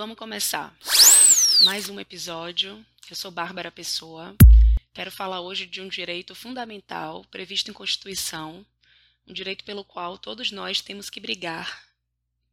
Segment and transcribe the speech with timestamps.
[0.00, 0.74] vamos começar.
[1.60, 2.82] Mais um episódio.
[3.10, 4.34] Eu sou Bárbara Pessoa.
[4.94, 8.64] Quero falar hoje de um direito fundamental previsto em Constituição,
[9.26, 11.84] um direito pelo qual todos nós temos que brigar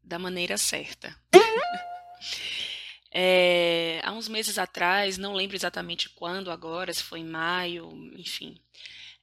[0.04, 1.18] da maneira certa.
[3.14, 8.62] é, há uns meses atrás, não lembro exatamente quando agora, se foi em maio, enfim.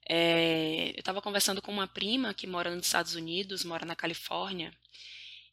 [0.08, 4.72] É, eu estava conversando com uma prima que mora nos Estados Unidos, mora na Califórnia,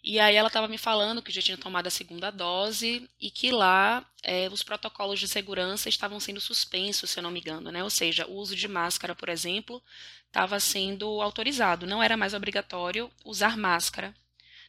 [0.04, 3.52] e aí ela estava me falando que já tinha tomado a segunda dose e que
[3.52, 7.84] lá é, os protocolos de segurança estavam sendo suspensos, se eu não me engano, né?
[7.84, 9.82] Ou seja, o uso de máscara, por exemplo,
[10.26, 11.86] estava sendo autorizado.
[11.86, 14.16] Não era mais obrigatório usar máscara.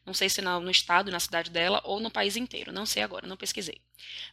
[0.05, 2.72] Não sei se no, no estado, na cidade dela ou no país inteiro.
[2.72, 3.80] Não sei agora, não pesquisei.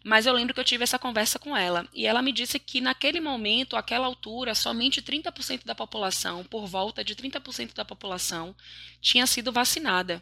[0.03, 1.87] Mas eu lembro que eu tive essa conversa com ela.
[1.93, 7.03] E ela me disse que naquele momento, àquela altura, somente 30% da população, por volta
[7.03, 8.53] de 30% da população,
[8.99, 10.21] tinha sido vacinada.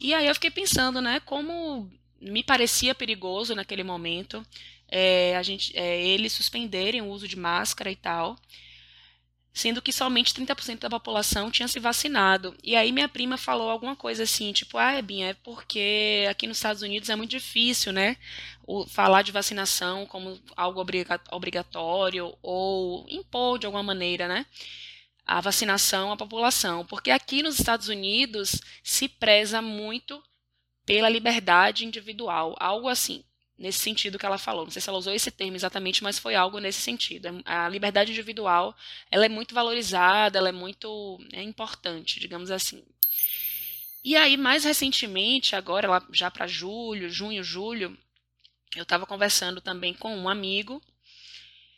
[0.00, 4.44] E aí eu fiquei pensando, né, como me parecia perigoso naquele momento
[4.88, 8.36] é, a gente, é, eles suspenderem o uso de máscara e tal,
[9.52, 12.56] sendo que somente 30% da população tinha se vacinado.
[12.62, 16.58] E aí minha prima falou alguma coisa assim, tipo, ah, Ebinha, é porque aqui nos
[16.58, 18.16] Estados Unidos é muito difícil, né,
[18.66, 20.84] o, falar de vacinação como algo
[21.30, 24.46] obrigatório ou impor de alguma maneira, né,
[25.26, 30.22] a vacinação à população, porque aqui nos Estados Unidos se preza muito
[30.84, 33.24] pela liberdade individual, algo assim,
[33.56, 34.64] nesse sentido que ela falou.
[34.64, 37.28] Não sei se ela usou esse termo exatamente, mas foi algo nesse sentido.
[37.44, 38.76] A liberdade individual,
[39.10, 42.84] ela é muito valorizada, ela é muito é importante, digamos assim.
[44.04, 47.96] E aí, mais recentemente, agora já para julho, junho, julho,
[48.76, 50.82] eu estava conversando também com um amigo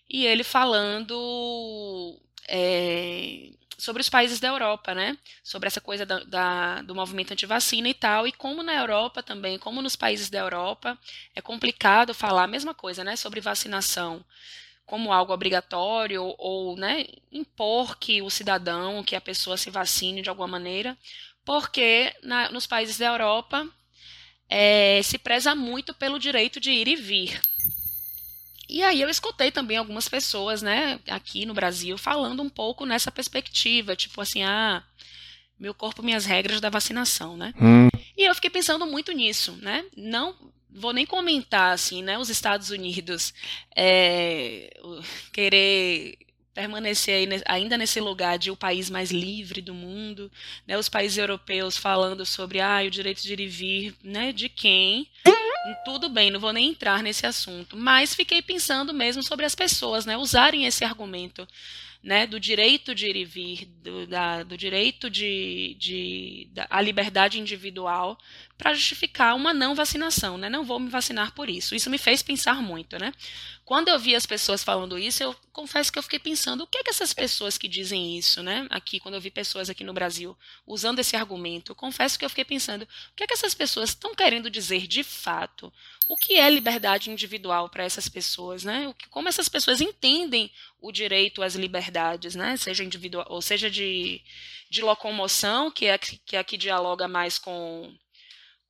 [0.09, 5.17] e ele falando é, sobre os países da Europa, né?
[5.43, 9.59] Sobre essa coisa da, da, do movimento anti-vacina e tal, e como na Europa também,
[9.59, 10.99] como nos países da Europa,
[11.35, 13.17] é complicado falar a mesma coisa, né?
[13.17, 14.25] Sobre vacinação
[14.87, 20.31] como algo obrigatório ou, né, impor que o cidadão, que a pessoa se vacine de
[20.31, 20.97] alguma maneira,
[21.45, 23.69] porque na, nos países da Europa
[24.49, 27.41] é, se preza muito pelo direito de ir e vir,
[28.69, 33.11] e aí eu escutei também algumas pessoas, né, aqui no Brasil, falando um pouco nessa
[33.11, 34.83] perspectiva, tipo assim, ah,
[35.59, 37.55] meu corpo, minhas regras da vacinação, né?
[37.61, 37.89] Hum.
[38.17, 39.85] E eu fiquei pensando muito nisso, né?
[39.97, 40.35] Não
[40.71, 42.19] vou nem comentar assim, né?
[42.19, 43.33] Os Estados Unidos
[43.75, 44.71] é,
[45.33, 46.19] querer
[46.53, 50.31] permanecer aí, ainda nesse lugar de o país mais livre do mundo,
[50.67, 50.79] né?
[50.79, 54.33] Os países europeus falando sobre ah, o direito de ir e vir, né?
[54.33, 55.09] De quem?
[55.85, 60.07] Tudo bem, não vou nem entrar nesse assunto, mas fiquei pensando mesmo sobre as pessoas,
[60.07, 61.47] né, usarem esse argumento,
[62.03, 66.81] né, do direito de ir e vir, do, da, do direito de, de da, a
[66.81, 68.17] liberdade individual
[68.57, 70.49] para justificar uma não vacinação, né?
[70.49, 71.75] Não vou me vacinar por isso.
[71.75, 73.13] Isso me fez pensar muito, né?
[73.67, 76.79] Quando eu vi as pessoas falando isso, eu confesso que eu fiquei pensando, o que
[76.79, 78.67] é que essas pessoas que dizem isso, né?
[78.71, 82.45] Aqui, quando eu vi pessoas aqui no Brasil usando esse argumento, confesso que eu fiquei
[82.45, 85.73] pensando, o que é que essas pessoas estão querendo dizer de fato?
[86.07, 88.95] O que é liberdade individual para essas pessoas, né?
[89.11, 90.51] Como essas pessoas entendem
[90.81, 92.57] o direito às liberdades, né?
[92.57, 94.23] Seja individual, ou seja de,
[94.71, 97.93] de locomoção, que é que aqui dialoga mais com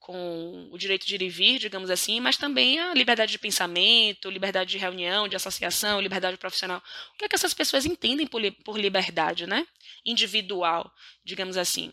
[0.06, 4.30] com o direito de ir e vir, digamos assim, mas também a liberdade de pensamento,
[4.30, 6.80] liberdade de reunião, de associação, liberdade profissional.
[7.12, 9.66] O que é que essas pessoas entendem por, por liberdade, né?
[10.04, 10.94] Individual,
[11.24, 11.92] digamos assim.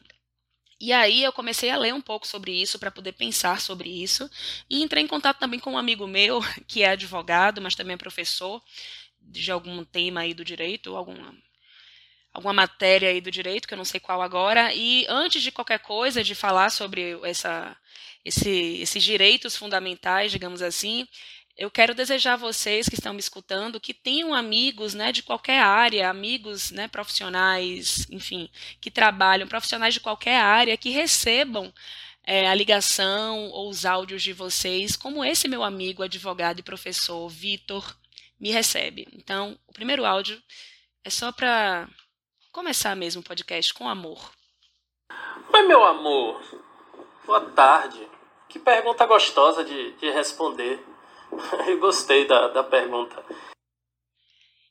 [0.79, 4.29] E aí eu comecei a ler um pouco sobre isso para poder pensar sobre isso
[4.69, 7.97] e entrei em contato também com um amigo meu que é advogado, mas também é
[7.97, 8.61] professor
[9.19, 11.35] de algum tema aí do direito, alguma
[12.33, 15.79] alguma matéria aí do direito, que eu não sei qual agora, e antes de qualquer
[15.79, 17.77] coisa, de falar sobre essa,
[18.25, 18.49] esse,
[18.81, 21.07] esses direitos fundamentais, digamos assim,
[21.55, 25.59] eu quero desejar a vocês que estão me escutando que tenham amigos né, de qualquer
[25.59, 28.49] área, amigos né, profissionais, enfim,
[28.81, 31.71] que trabalham, profissionais de qualquer área, que recebam
[32.23, 37.29] é, a ligação ou os áudios de vocês, como esse meu amigo, advogado e professor,
[37.29, 37.95] Vitor,
[38.39, 39.07] me recebe.
[39.13, 40.41] Então, o primeiro áudio
[41.03, 41.87] é só para
[42.53, 44.31] começar mesmo o podcast com amor.
[45.51, 46.39] Oi, meu amor.
[47.25, 48.07] Boa tarde.
[48.47, 50.79] Que pergunta gostosa de, de responder.
[51.67, 53.25] Eu gostei da, da pergunta.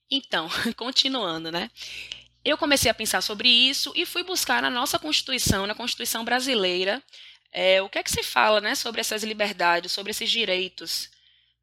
[0.09, 1.71] Então, continuando, né?
[2.45, 7.03] Eu comecei a pensar sobre isso e fui buscar na nossa Constituição, na Constituição brasileira,
[7.53, 11.11] é, o que é que se fala né, sobre essas liberdades, sobre esses direitos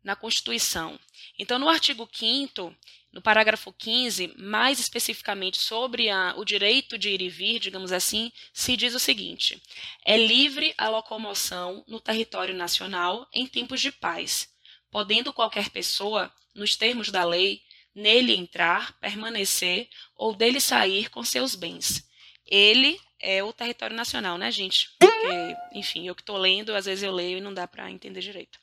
[0.03, 0.99] na Constituição.
[1.37, 2.75] Então, no artigo 5
[3.11, 8.31] no parágrafo 15, mais especificamente sobre a, o direito de ir e vir, digamos assim,
[8.53, 9.61] se diz o seguinte:
[10.05, 14.49] é livre a locomoção no território nacional em tempos de paz,
[14.91, 17.61] podendo qualquer pessoa, nos termos da lei,
[17.95, 22.07] nele entrar, permanecer ou dele sair com seus bens.
[22.45, 24.89] Ele é o território nacional, né, gente?
[24.97, 28.21] Porque, enfim, eu que estou lendo, às vezes eu leio e não dá para entender
[28.21, 28.59] direito.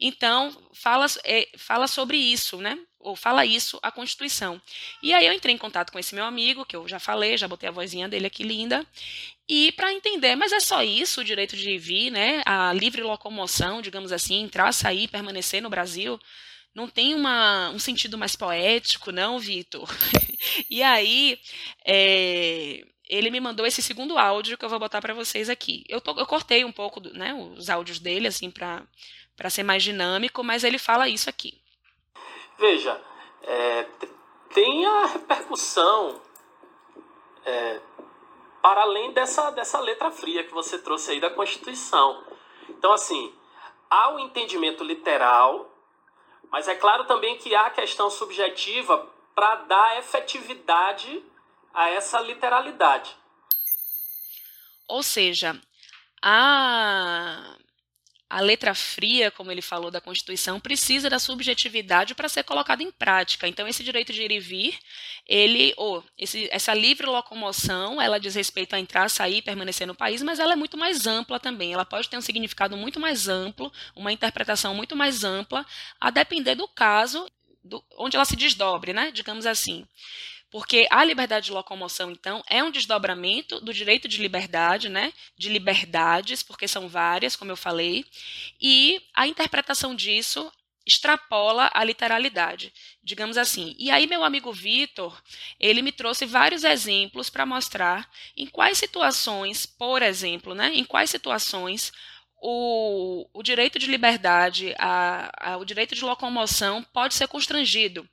[0.00, 2.78] Então, fala, é, fala sobre isso, né?
[3.00, 4.60] Ou fala isso a Constituição.
[5.02, 7.46] E aí eu entrei em contato com esse meu amigo, que eu já falei, já
[7.46, 8.84] botei a vozinha dele aqui linda,
[9.48, 12.42] e para entender, mas é só isso, o direito de vir, né?
[12.44, 16.20] A livre locomoção, digamos assim, entrar, sair, permanecer no Brasil
[16.74, 19.88] não tem uma, um sentido mais poético, não, Vitor?
[20.70, 21.40] e aí,
[21.84, 25.84] é, ele me mandou esse segundo áudio que eu vou botar para vocês aqui.
[25.88, 28.86] Eu, tô, eu cortei um pouco né, os áudios dele, assim, para
[29.50, 31.60] ser mais dinâmico, mas ele fala isso aqui.
[32.58, 33.00] Veja,
[33.42, 33.84] é,
[34.52, 36.20] tem a repercussão
[37.44, 37.80] é,
[38.60, 42.24] para além dessa, dessa letra fria que você trouxe aí da Constituição.
[42.68, 43.34] Então, assim,
[43.88, 45.72] há o entendimento literal,
[46.50, 51.24] mas é claro também que há a questão subjetiva para dar efetividade
[51.72, 53.16] a essa literalidade.
[54.88, 55.60] Ou seja,
[56.20, 57.37] a,
[58.38, 62.90] a letra fria, como ele falou, da Constituição, precisa da subjetividade para ser colocada em
[62.92, 63.48] prática.
[63.48, 64.78] Então, esse direito de ir e vir,
[65.26, 70.22] ele, ou esse, essa livre locomoção, ela diz respeito a entrar, sair, permanecer no país,
[70.22, 71.72] mas ela é muito mais ampla também.
[71.72, 75.66] Ela pode ter um significado muito mais amplo, uma interpretação muito mais ampla,
[76.00, 77.28] a depender do caso,
[77.64, 79.10] do, onde ela se desdobre, né?
[79.10, 79.84] Digamos assim.
[80.50, 85.12] Porque a liberdade de locomoção, então, é um desdobramento do direito de liberdade, né?
[85.36, 88.04] De liberdades, porque são várias, como eu falei,
[88.60, 90.50] e a interpretação disso
[90.88, 92.72] extrapola a literalidade,
[93.04, 93.76] digamos assim.
[93.78, 95.22] E aí meu amigo Vitor,
[95.60, 101.10] ele me trouxe vários exemplos para mostrar em quais situações, por exemplo, né, em quais
[101.10, 101.92] situações
[102.40, 108.08] o, o direito de liberdade, a, a, o direito de locomoção pode ser constrangido.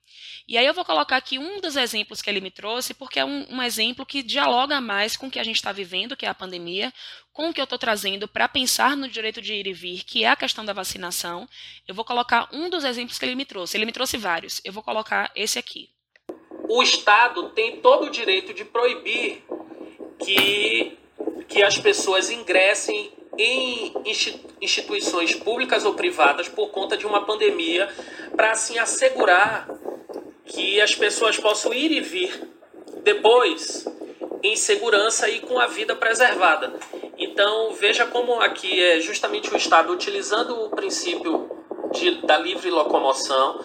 [0.47, 3.25] E aí eu vou colocar aqui um dos exemplos que ele me trouxe, porque é
[3.25, 6.29] um, um exemplo que dialoga mais com o que a gente está vivendo, que é
[6.29, 6.93] a pandemia,
[7.33, 10.23] com o que eu estou trazendo para pensar no direito de ir e vir, que
[10.23, 11.47] é a questão da vacinação.
[11.87, 13.75] Eu vou colocar um dos exemplos que ele me trouxe.
[13.75, 14.61] Ele me trouxe vários.
[14.63, 15.89] Eu vou colocar esse aqui.
[16.69, 19.43] O Estado tem todo o direito de proibir
[20.23, 20.97] que,
[21.47, 23.93] que as pessoas ingressem em
[24.61, 27.89] instituições públicas ou privadas por conta de uma pandemia,
[28.35, 29.69] para assim assegurar
[30.45, 32.49] que as pessoas possam ir e vir
[33.03, 33.85] depois
[34.43, 36.73] em segurança e com a vida preservada.
[37.17, 41.49] Então veja como aqui é justamente o Estado utilizando o princípio
[41.91, 43.59] de, da livre locomoção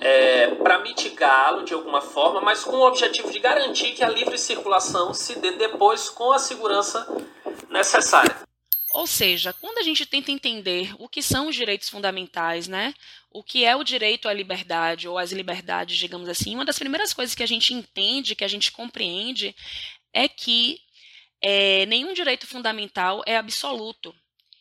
[0.00, 4.38] é, para mitigá-lo de alguma forma, mas com o objetivo de garantir que a livre
[4.38, 7.06] circulação se dê depois com a segurança
[7.70, 8.45] necessária.
[8.96, 12.94] Ou seja, quando a gente tenta entender o que são os direitos fundamentais, né?
[13.30, 17.12] O que é o direito à liberdade ou às liberdades, digamos assim, uma das primeiras
[17.12, 19.54] coisas que a gente entende, que a gente compreende,
[20.14, 20.80] é que
[21.42, 24.14] é, nenhum direito fundamental é absoluto.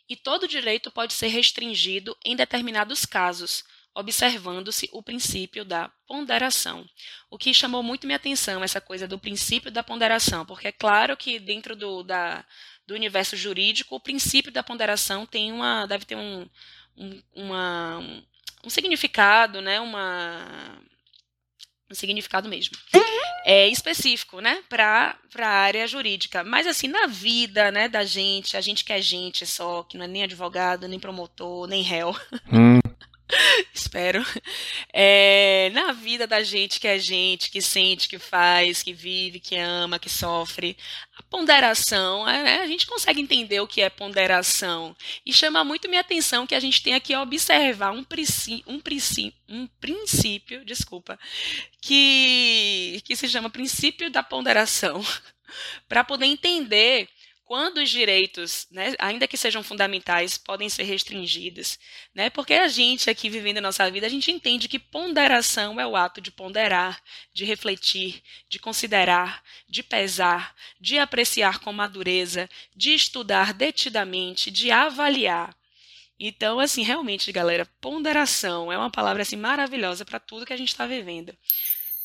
[0.10, 3.64] E todo direito pode ser restringido em determinados casos,
[3.96, 6.86] observando-se o princípio da ponderação.
[7.30, 11.16] O que chamou muito minha atenção, essa coisa do princípio da ponderação, porque é claro
[11.16, 12.46] que dentro do, da,
[12.88, 16.48] do universo jurídico, o princípio da ponderação tem uma, deve ter um,
[16.98, 18.00] um, uma,
[18.64, 20.80] um significado, né, uma,
[21.90, 22.78] um significado mesmo.
[23.48, 26.44] É específico, né, para a área jurídica.
[26.44, 30.06] Mas assim, na vida, né, da gente, a gente que é gente só, que não
[30.06, 32.16] é nem advogado, nem promotor, nem réu.
[32.52, 32.80] Hum.
[33.74, 34.24] Espero.
[34.94, 39.56] É, na vida da gente que é gente, que sente, que faz, que vive, que
[39.56, 40.78] ama, que sofre,
[41.18, 44.96] a ponderação, é, né, a gente consegue entender o que é ponderação.
[45.26, 49.40] E chama muito minha atenção que a gente tem que observar um, princípio, um, princípio,
[49.50, 51.20] um princípio, desculpa,
[51.82, 55.04] que, que se chama princípio da ponderação,
[55.88, 57.10] para poder entender
[57.46, 61.78] quando os direitos, né, ainda que sejam fundamentais, podem ser restringidos,
[62.14, 62.28] né?
[62.32, 65.96] Porque a gente aqui vivendo a nossa vida, a gente entende que ponderação é o
[65.96, 67.00] ato de ponderar,
[67.32, 75.56] de refletir, de considerar, de pesar, de apreciar com madureza, de estudar detidamente, de avaliar.
[76.20, 80.70] Então, assim, realmente, galera, ponderação é uma palavra assim maravilhosa para tudo que a gente
[80.70, 81.38] está vivendo.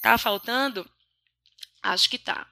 [0.03, 0.89] Tá faltando?
[1.83, 2.47] Acho que tá.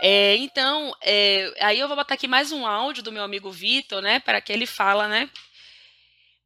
[0.00, 4.02] É, então, é, aí eu vou botar aqui mais um áudio do meu amigo Vitor,
[4.02, 5.30] né, para que ele fala, né,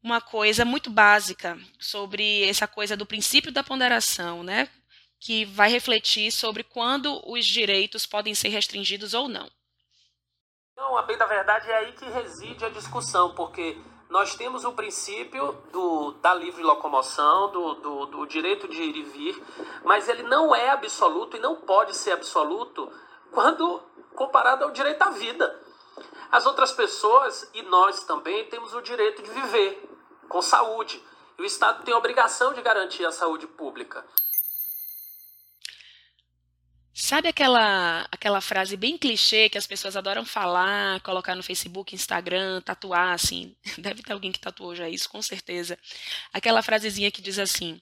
[0.00, 4.68] uma coisa muito básica sobre essa coisa do princípio da ponderação, né?
[5.20, 9.50] que vai refletir sobre quando os direitos podem ser restringidos ou não.
[10.76, 13.76] Não, a bem da verdade é aí que reside a discussão, porque
[14.08, 19.02] nós temos o princípio do, da livre locomoção, do, do, do direito de ir e
[19.02, 19.42] vir,
[19.84, 22.90] mas ele não é absoluto e não pode ser absoluto
[23.30, 23.82] quando
[24.14, 25.62] comparado ao direito à vida.
[26.30, 29.88] As outras pessoas e nós também temos o direito de viver
[30.28, 31.02] com saúde.
[31.38, 34.04] E o Estado tem a obrigação de garantir a saúde pública.
[37.00, 42.60] Sabe aquela, aquela frase bem clichê que as pessoas adoram falar, colocar no Facebook, Instagram,
[42.60, 43.54] tatuar, assim?
[43.78, 45.78] Deve ter alguém que tatuou já isso, com certeza.
[46.32, 47.80] Aquela frasezinha que diz assim: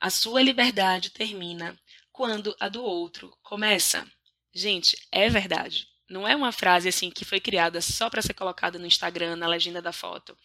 [0.00, 1.78] A sua liberdade termina
[2.10, 4.04] quando a do outro começa.
[4.52, 5.86] Gente, é verdade.
[6.10, 9.46] Não é uma frase assim que foi criada só para ser colocada no Instagram, na
[9.46, 10.36] legenda da foto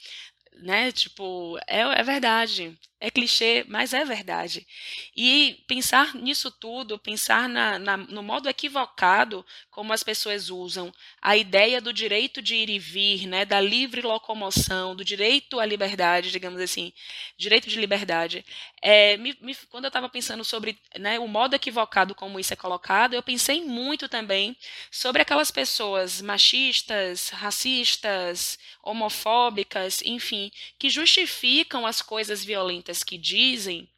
[0.61, 0.91] né?
[0.91, 2.77] Tipo, é, é verdade.
[2.99, 4.65] É clichê, mas é verdade.
[5.13, 10.89] E pensar nisso tudo, pensar na, na, no modo equivocado como as pessoas usam
[11.21, 15.65] a ideia do direito de ir e vir, né, da livre locomoção, do direito à
[15.65, 16.93] liberdade, digamos assim,
[17.37, 18.45] direito de liberdade.
[18.81, 22.55] É, me, me, quando eu estava pensando sobre né, o modo equivocado como isso é
[22.55, 24.55] colocado, eu pensei muito também
[24.89, 30.42] sobre aquelas pessoas machistas, racistas, homofóbicas, enfim,
[30.79, 33.89] que justificam as coisas violentas que dizem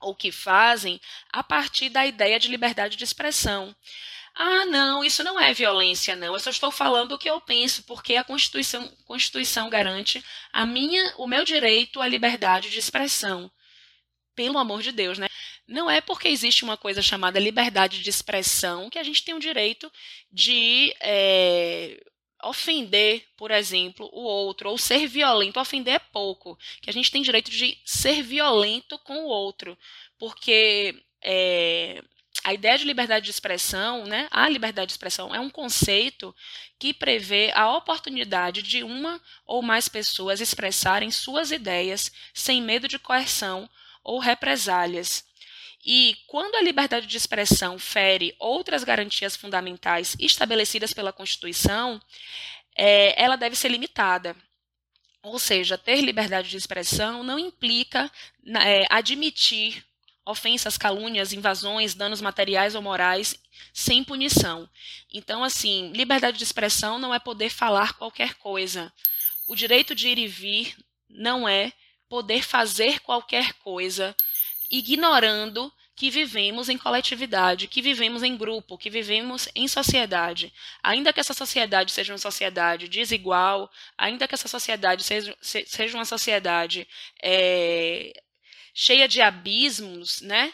[0.00, 1.00] ou que fazem
[1.32, 3.74] a partir da ideia de liberdade de expressão.
[4.34, 6.34] Ah, não, isso não é violência, não.
[6.34, 11.14] Eu só estou falando o que eu penso, porque a Constituição, Constituição garante a minha,
[11.18, 13.50] o meu direito à liberdade de expressão.
[14.34, 15.28] Pelo amor de Deus, né?
[15.68, 19.40] Não é porque existe uma coisa chamada liberdade de expressão que a gente tem o
[19.40, 19.92] direito
[20.30, 22.02] de é,
[22.42, 25.60] ofender, por exemplo, o outro, ou ser violento.
[25.60, 29.76] Ofender é pouco, que a gente tem direito de ser violento com o outro,
[30.18, 32.02] porque é,
[32.44, 36.34] a ideia de liberdade de expressão, né, a liberdade de expressão é um conceito
[36.78, 42.98] que prevê a oportunidade de uma ou mais pessoas expressarem suas ideias sem medo de
[42.98, 43.70] coerção
[44.02, 45.24] ou represálias.
[45.84, 52.00] E quando a liberdade de expressão fere outras garantias fundamentais estabelecidas pela Constituição,
[52.76, 54.36] é, ela deve ser limitada.
[55.22, 58.10] Ou seja, ter liberdade de expressão não implica
[58.64, 59.84] é, admitir
[60.24, 63.36] ofensas, calúnias, invasões, danos materiais ou morais
[63.72, 64.68] sem punição.
[65.12, 68.92] Então, assim, liberdade de expressão não é poder falar qualquer coisa.
[69.48, 70.76] O direito de ir e vir
[71.08, 71.72] não é
[72.08, 74.14] poder fazer qualquer coisa
[74.72, 80.52] ignorando que vivemos em coletividade, que vivemos em grupo, que vivemos em sociedade.
[80.82, 86.06] Ainda que essa sociedade seja uma sociedade desigual, ainda que essa sociedade seja, seja uma
[86.06, 86.88] sociedade
[87.22, 88.12] é,
[88.74, 90.52] cheia de abismos, né?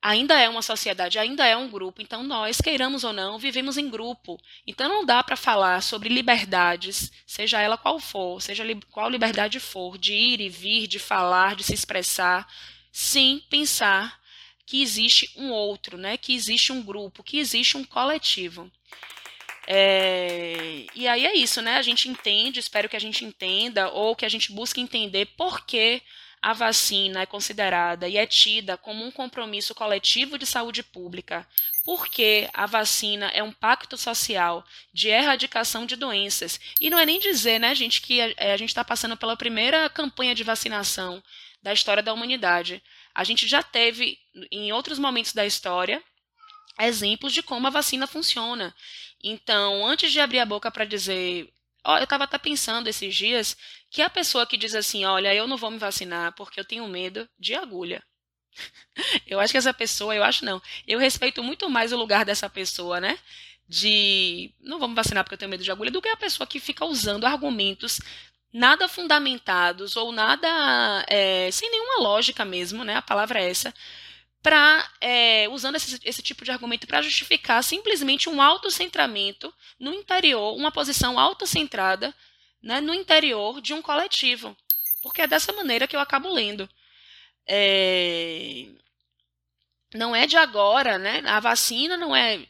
[0.00, 2.00] Ainda é uma sociedade, ainda é um grupo.
[2.00, 4.40] Então, nós, queiramos ou não, vivemos em grupo.
[4.64, 9.98] Então, não dá para falar sobre liberdades, seja ela qual for, seja qual liberdade for,
[9.98, 12.46] de ir e vir, de falar, de se expressar
[12.98, 14.20] sem pensar
[14.66, 16.16] que existe um outro, né?
[16.16, 18.68] que existe um grupo, que existe um coletivo.
[19.68, 21.76] É, e aí é isso, né?
[21.76, 25.64] A gente entende, espero que a gente entenda, ou que a gente busque entender por
[25.64, 26.02] que
[26.42, 31.46] a vacina é considerada e é tida como um compromisso coletivo de saúde pública,
[31.84, 36.58] porque a vacina é um pacto social de erradicação de doenças.
[36.80, 39.88] E não é nem dizer, né, gente, que a, a gente está passando pela primeira
[39.88, 41.22] campanha de vacinação
[41.62, 42.82] da história da humanidade.
[43.14, 44.18] A gente já teve,
[44.50, 46.02] em outros momentos da história,
[46.80, 48.74] exemplos de como a vacina funciona.
[49.22, 51.52] Então, antes de abrir a boca para dizer.
[51.84, 53.56] Ó, eu estava até pensando esses dias
[53.90, 56.86] que a pessoa que diz assim: olha, eu não vou me vacinar porque eu tenho
[56.86, 58.02] medo de agulha.
[59.26, 62.50] Eu acho que essa pessoa, eu acho não, eu respeito muito mais o lugar dessa
[62.50, 63.18] pessoa, né?
[63.68, 66.58] De não me vacinar porque eu tenho medo de agulha, do que a pessoa que
[66.58, 68.00] fica usando argumentos
[68.52, 70.48] nada fundamentados ou nada
[71.08, 72.96] é, sem nenhuma lógica mesmo, né?
[72.96, 73.74] A palavra é essa,
[74.42, 80.56] para é, usando esse, esse, tipo de argumento para justificar simplesmente um autocentramento no interior,
[80.56, 82.14] uma posição autocentrada
[82.62, 84.56] né, no interior de um coletivo,
[85.02, 86.68] porque é dessa maneira que eu acabo lendo.
[87.46, 88.66] É,
[89.94, 91.22] não é de agora, né?
[91.26, 92.46] A vacina não é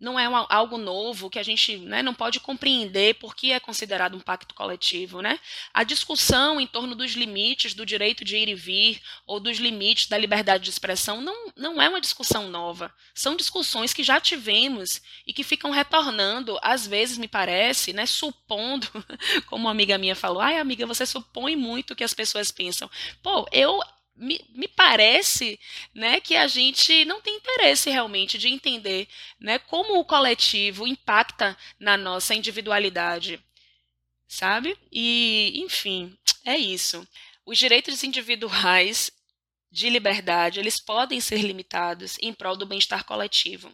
[0.00, 4.20] não é algo novo que a gente né, não pode compreender porque é considerado um
[4.20, 5.20] pacto coletivo.
[5.20, 5.38] Né?
[5.74, 10.08] A discussão em torno dos limites do direito de ir e vir ou dos limites
[10.08, 12.92] da liberdade de expressão não, não é uma discussão nova.
[13.14, 18.88] São discussões que já tivemos e que ficam retornando, às vezes, me parece, né, supondo,
[19.46, 22.90] como uma amiga minha falou, ai amiga, você supõe muito que as pessoas pensam.
[23.22, 23.80] Pô, eu
[24.16, 25.58] me, me, parece
[25.94, 31.56] né, que a gente não tem interesse realmente de entender né, como o coletivo impacta
[31.78, 33.40] na nossa individualidade,
[34.28, 34.76] sabe?
[34.92, 37.06] E, enfim, é isso.
[37.46, 39.10] Os direitos individuais
[39.70, 43.72] de liberdade, eles podem ser limitados em prol do bem-estar coletivo.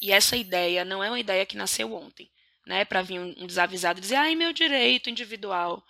[0.00, 2.30] E essa ideia não é uma ideia que nasceu ontem,
[2.66, 5.84] né, para vir um desavisado e dizer, ai, meu direito individual.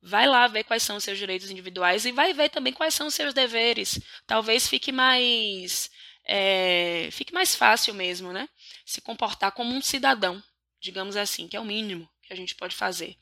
[0.00, 3.08] Vai lá ver quais são os seus direitos individuais e vai ver também quais são
[3.08, 3.98] os seus deveres.
[4.26, 5.90] Talvez fique mais
[6.24, 8.48] é, fique mais fácil mesmo, né?
[8.84, 10.42] Se comportar como um cidadão,
[10.80, 13.16] digamos assim, que é o mínimo que a gente pode fazer,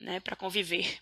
[0.00, 0.98] né, para conviver.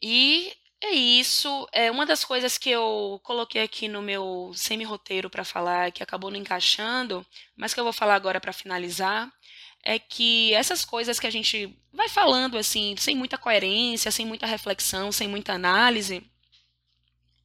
[0.00, 1.68] E é isso.
[1.72, 6.30] É uma das coisas que eu coloquei aqui no meu semi-roteiro para falar, que acabou
[6.30, 7.26] não encaixando,
[7.56, 9.32] mas que eu vou falar agora para finalizar,
[9.82, 14.46] é que essas coisas que a gente vai falando assim, sem muita coerência, sem muita
[14.46, 16.22] reflexão, sem muita análise,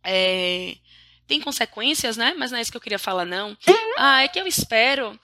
[0.03, 0.77] é,
[1.27, 2.33] tem consequências, né?
[2.37, 3.57] Mas não é isso que eu queria falar, não.
[3.97, 5.19] Ah, é que eu espero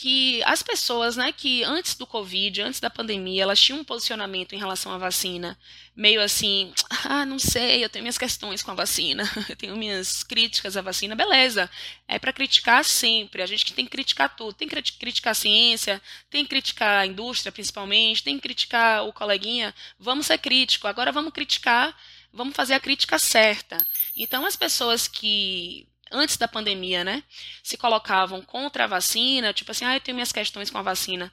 [0.00, 4.52] que as pessoas, né, que antes do Covid, antes da pandemia, elas tinham um posicionamento
[4.52, 5.58] em relação à vacina,
[5.96, 6.72] meio assim,
[7.04, 10.82] ah, não sei, eu tenho minhas questões com a vacina, eu tenho minhas críticas à
[10.82, 11.68] vacina, beleza.
[12.06, 16.00] É para criticar sempre, a gente tem que criticar tudo, tem que criticar a ciência,
[16.30, 21.10] tem que criticar a indústria principalmente, tem que criticar o coleguinha, vamos ser crítico, agora
[21.10, 21.92] vamos criticar,
[22.32, 23.84] vamos fazer a crítica certa.
[24.16, 27.22] Então as pessoas que antes da pandemia, né,
[27.62, 31.32] se colocavam contra a vacina, tipo assim, ah, eu tenho minhas questões com a vacina,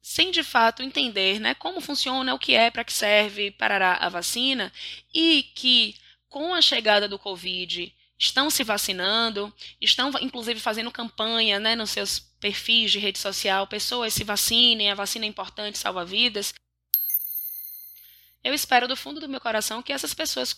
[0.00, 4.08] sem de fato entender, né, como funciona, o que é, para que serve, parará a
[4.08, 4.72] vacina,
[5.14, 5.96] e que
[6.28, 12.20] com a chegada do Covid estão se vacinando, estão inclusive fazendo campanha, né, nos seus
[12.40, 16.54] perfis de rede social, pessoas se vacinem, a vacina é importante, salva vidas.
[18.42, 20.54] Eu espero do fundo do meu coração que essas pessoas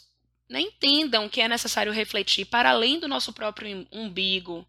[0.49, 4.67] né, entendam que é necessário refletir para além do nosso próprio umbigo,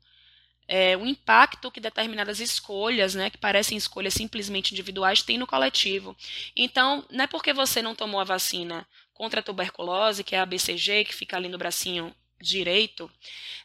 [0.67, 6.15] é, o impacto que determinadas escolhas, né, que parecem escolhas simplesmente individuais, têm no coletivo.
[6.55, 10.45] Então, não é porque você não tomou a vacina contra a tuberculose, que é a
[10.45, 13.09] BCG, que fica ali no bracinho direito,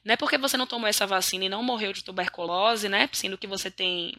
[0.04, 3.36] não é porque você não tomou essa vacina e não morreu de tuberculose, né, sendo
[3.36, 4.14] que você tem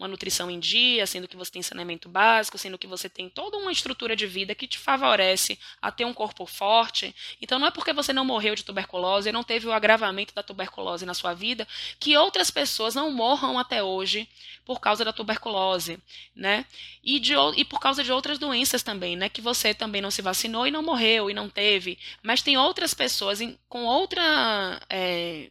[0.00, 3.58] uma nutrição em dia, sendo que você tem saneamento básico, sendo que você tem toda
[3.58, 7.14] uma estrutura de vida que te favorece a ter um corpo forte.
[7.40, 11.04] Então não é porque você não morreu de tuberculose, não teve o agravamento da tuberculose
[11.04, 14.26] na sua vida, que outras pessoas não morram até hoje
[14.64, 15.98] por causa da tuberculose,
[16.34, 16.64] né?
[17.04, 19.28] E, de, e por causa de outras doenças também, né?
[19.28, 21.98] Que você também não se vacinou e não morreu e não teve.
[22.22, 24.80] Mas tem outras pessoas em, com outra.
[24.88, 25.50] É,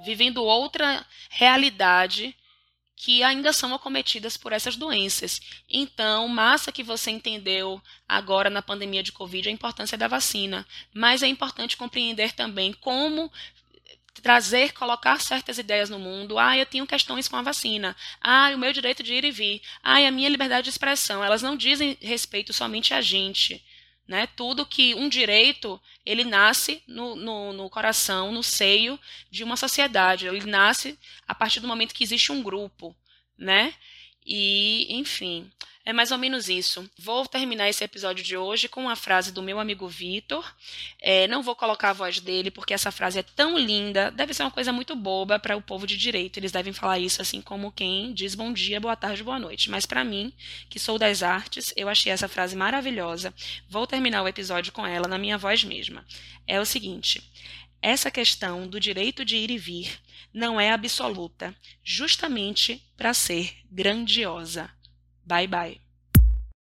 [0.00, 2.34] vivendo outra realidade
[2.98, 5.40] que ainda são acometidas por essas doenças.
[5.70, 11.22] Então, massa que você entendeu agora na pandemia de Covid a importância da vacina, mas
[11.22, 13.30] é importante compreender também como
[14.20, 16.40] trazer, colocar certas ideias no mundo.
[16.40, 17.96] Ah, eu tenho questões com a vacina.
[18.20, 19.62] Ah, o meu direito de ir e vir.
[19.80, 21.22] Ah, a minha liberdade de expressão.
[21.22, 23.64] Elas não dizem respeito somente a gente.
[24.08, 24.26] Né?
[24.26, 28.98] Tudo que um direito ele nasce no, no, no, coração, no seio
[29.30, 30.26] de uma sociedade.
[30.26, 32.96] Ele nasce a partir do momento que existe um grupo,
[33.36, 33.74] né?
[34.26, 35.50] E, enfim,
[35.88, 36.86] é mais ou menos isso.
[36.98, 40.44] Vou terminar esse episódio de hoje com uma frase do meu amigo Vitor.
[41.00, 44.10] É, não vou colocar a voz dele, porque essa frase é tão linda.
[44.10, 46.36] Deve ser uma coisa muito boba para o povo de direito.
[46.36, 49.70] Eles devem falar isso assim como quem diz bom dia, boa tarde, boa noite.
[49.70, 50.30] Mas para mim,
[50.68, 53.32] que sou das artes, eu achei essa frase maravilhosa.
[53.66, 56.04] Vou terminar o episódio com ela na minha voz mesma.
[56.46, 57.22] É o seguinte:
[57.80, 60.00] essa questão do direito de ir e vir
[60.32, 64.70] não é absoluta, justamente para ser grandiosa.
[65.24, 65.87] Bye bye.